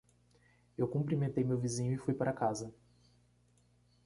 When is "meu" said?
1.43-1.59